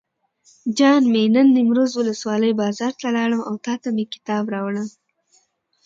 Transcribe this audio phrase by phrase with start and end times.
[0.77, 4.87] جان مې نن نیمروز ولسوالۍ بازار ته لاړم او تاته مې کتاب راوړل.